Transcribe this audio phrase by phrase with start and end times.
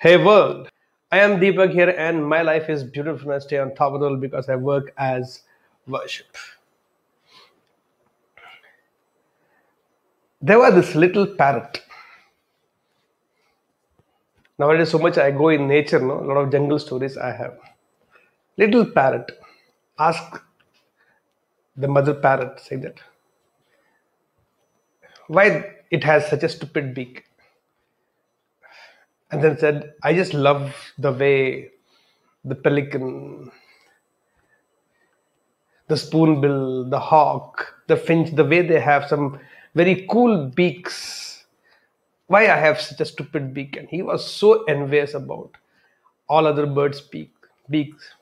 [0.00, 0.68] Hey world,
[1.10, 3.98] I am Deepak here, and my life is beautiful and I stay on top of
[3.98, 5.42] the world because I work as
[5.88, 6.36] worship.
[10.40, 11.80] There was this little parrot.
[14.56, 16.20] Nowadays, so much I go in nature, no?
[16.20, 17.58] A lot of jungle stories I have.
[18.56, 19.32] Little parrot.
[19.98, 20.40] Ask
[21.76, 23.00] the mother parrot, say that.
[25.26, 27.27] Why it has such a stupid beak?
[29.30, 31.70] And then said, I just love the way
[32.44, 33.50] the pelican,
[35.88, 39.38] the spoonbill, the hawk, the finch, the way they have some
[39.74, 41.44] very cool beaks.
[42.26, 43.76] Why I have such a stupid beak?
[43.76, 45.50] And he was so envious about
[46.28, 47.32] all other birds' beak,
[47.70, 48.14] beaks.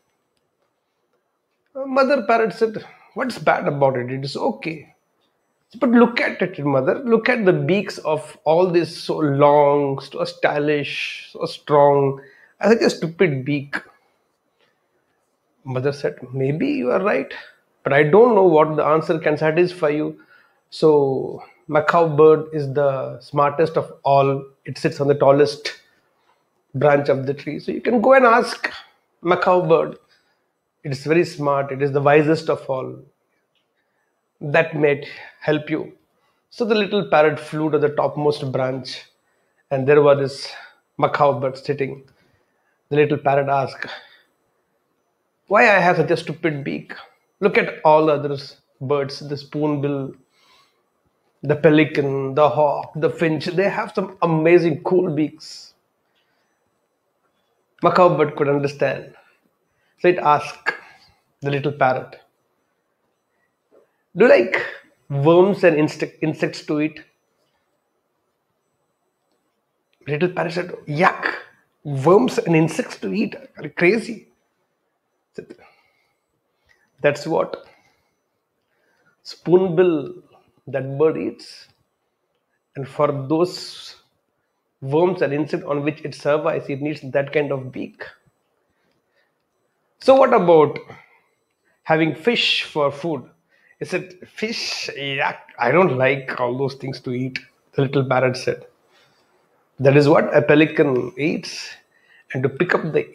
[1.74, 4.10] Mother parrot said, What's bad about it?
[4.10, 4.95] It is okay.
[5.74, 7.00] But look at it, mother.
[7.00, 12.20] Look at the beaks of all this so long, so stylish, so strong.
[12.60, 13.76] I such a stupid beak.
[15.64, 17.32] Mother said, Maybe you are right,
[17.82, 20.20] but I don't know what the answer can satisfy you.
[20.70, 24.44] So, macaw bird is the smartest of all.
[24.64, 25.80] It sits on the tallest
[26.74, 27.58] branch of the tree.
[27.58, 28.70] So, you can go and ask
[29.22, 29.98] macaw bird.
[30.84, 32.96] It is very smart, it is the wisest of all.
[34.52, 35.06] That might
[35.40, 35.92] help you.
[36.50, 39.04] So, the little parrot flew to the topmost branch,
[39.70, 40.52] and there was this
[40.98, 42.04] macaw bird sitting.
[42.88, 43.86] The little parrot asked,
[45.48, 46.94] why I have such a stupid beak.
[47.40, 48.36] Look at all the other
[48.80, 50.14] birds, the spoonbill,
[51.42, 53.46] the pelican, the hawk, the finch.
[53.46, 55.74] They have some amazing cool beaks.
[57.82, 59.14] Macaw bird could understand.
[60.00, 60.72] So it asked
[61.42, 62.16] the little parrot,
[64.16, 64.64] Do you like
[65.10, 67.04] worms and insect, insects to eat?
[70.06, 71.34] Little parasite, Yuck!
[71.84, 73.36] Worms and insects to eat?
[73.58, 74.28] Are crazy?
[77.02, 77.66] That's what
[79.22, 80.14] spoonbill
[80.66, 81.68] that bird eats.
[82.74, 83.96] And for those
[84.80, 88.02] worms and insects on which it survives, it needs that kind of beak.
[89.98, 90.78] So, what about
[91.82, 93.28] having fish for food?
[93.80, 94.88] Is it fish?
[94.90, 97.38] I don't like all those things to eat,
[97.72, 98.66] the little parrot said.
[99.78, 101.68] That is what a pelican eats.
[102.32, 103.06] And to pick up the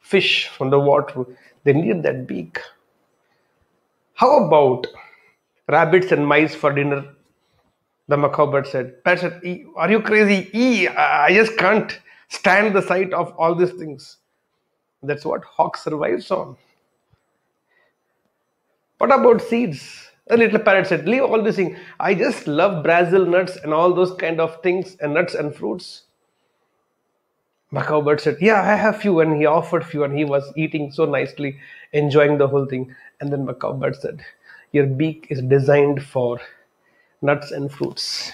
[0.00, 1.24] fish from the water,
[1.64, 2.60] they need that beak.
[4.14, 4.86] How about
[5.68, 7.04] rabbits and mice for dinner?
[8.08, 8.96] The macaw bird said.
[9.44, 10.50] "E- Are you crazy?
[10.54, 14.18] E, I just can't stand the sight of all these things.
[15.02, 16.56] That's what hawk survives on.
[18.98, 20.10] What about seeds?
[20.26, 21.78] The little parrot said, Leave all these things.
[22.00, 26.02] I just love Brazil nuts and all those kind of things and nuts and fruits.
[27.70, 29.20] Macaw bird said, Yeah, I have few.
[29.20, 31.58] And he offered few and he was eating so nicely,
[31.92, 32.94] enjoying the whole thing.
[33.20, 34.24] And then Macaw bird said,
[34.72, 36.40] Your beak is designed for
[37.22, 38.32] nuts and fruits.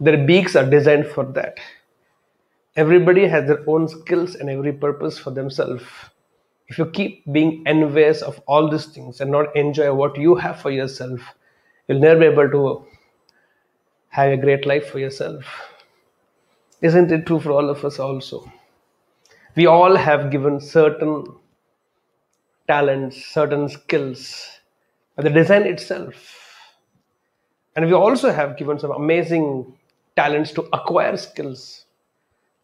[0.00, 1.58] Their beaks are designed for that.
[2.76, 5.84] Everybody has their own skills and every purpose for themselves.
[6.68, 10.60] If you keep being envious of all these things and not enjoy what you have
[10.60, 11.20] for yourself,
[11.86, 12.86] you'll never be able to
[14.08, 15.44] have a great life for yourself.
[16.80, 18.50] Isn't it true for all of us also?
[19.56, 21.24] We all have given certain
[22.66, 24.60] talents, certain skills,
[25.16, 26.14] the design itself.
[27.76, 29.76] And we also have given some amazing
[30.16, 31.84] talents to acquire skills.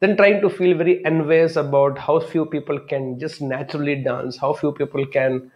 [0.00, 4.54] Then trying to feel very envious about how few people can just naturally dance, how
[4.54, 5.52] few people can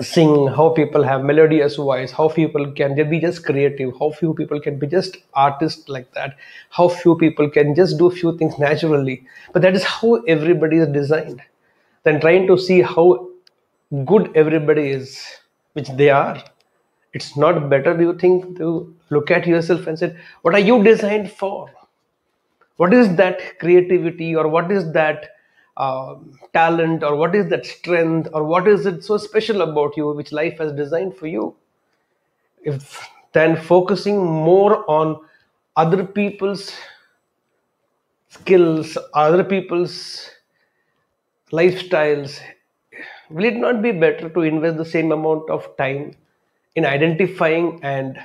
[0.00, 4.32] sing, how people have melodious voice, how few people can be just creative, how few
[4.34, 6.36] people can be just artists like that,
[6.70, 9.24] how few people can just do few things naturally.
[9.52, 11.42] But that is how everybody is designed.
[12.04, 13.28] Then trying to see how
[14.04, 15.24] good everybody is,
[15.72, 16.42] which they are.
[17.12, 20.82] It's not better, do you think, to look at yourself and say, what are you
[20.82, 21.70] designed for?
[22.76, 25.30] What is that creativity or what is that
[25.76, 30.12] um, talent or what is that strength or what is it so special about you
[30.12, 31.56] which life has designed for you?
[32.64, 35.20] If then focusing more on
[35.76, 36.72] other people's
[38.28, 40.28] skills, other people's
[41.52, 42.40] lifestyles,
[43.30, 46.14] will it not be better to invest the same amount of time
[46.74, 48.18] in identifying and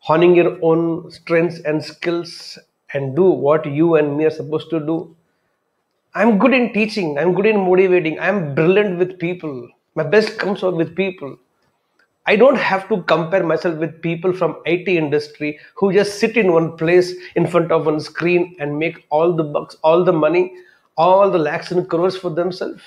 [0.00, 2.58] honing your own strengths and skills
[2.94, 5.14] and do what you and me are supposed to do?
[6.14, 9.68] I'm good in teaching, I'm good in motivating, I'm brilliant with people.
[9.96, 11.36] My best comes out with people.
[12.26, 16.52] I don't have to compare myself with people from IT industry who just sit in
[16.52, 20.54] one place in front of one screen and make all the bucks, all the money,
[20.96, 22.80] all the lakhs and crores for themselves.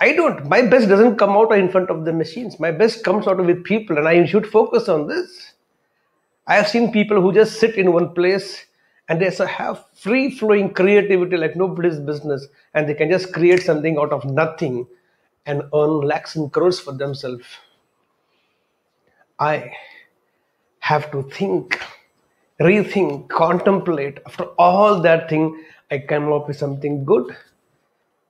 [0.00, 0.46] I don't.
[0.46, 2.58] My best doesn't come out in front of the machines.
[2.58, 5.54] My best comes out with people, and I should focus on this.
[6.48, 8.64] I have seen people who just sit in one place
[9.08, 13.98] and they have free flowing creativity like nobody's business, and they can just create something
[13.98, 14.86] out of nothing
[15.46, 17.44] and earn lakhs and crores for themselves.
[19.38, 19.72] I
[20.80, 21.80] have to think,
[22.60, 24.18] rethink, contemplate.
[24.26, 27.34] After all that thing, I come up with something good.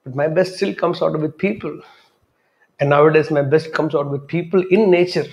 [0.05, 1.81] But my best still comes out with people.
[2.79, 5.27] And nowadays, my best comes out with people in nature.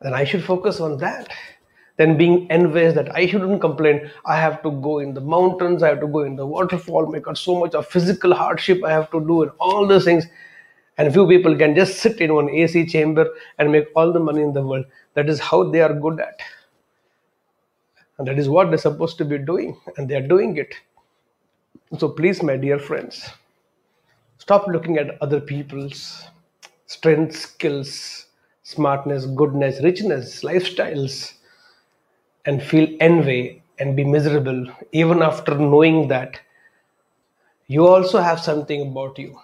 [0.00, 1.28] Then I should focus on that.
[1.96, 4.10] Then being envious that I shouldn't complain.
[4.26, 7.26] I have to go in the mountains, I have to go in the waterfall, make
[7.26, 10.26] out so much of physical hardship I have to do, and all those things.
[10.98, 13.28] And few people can just sit in one AC chamber
[13.58, 14.84] and make all the money in the world.
[15.14, 16.40] That is how they are good at.
[18.18, 20.74] And that is what they're supposed to be doing, and they are doing it.
[21.98, 23.30] So please, my dear friends,
[24.38, 26.24] stop looking at other people's
[26.86, 28.25] strengths, skills,
[28.72, 31.34] smartness, goodness, richness, lifestyles,
[32.46, 36.40] and feel envy and be miserable even after knowing that
[37.68, 39.38] you also have something about you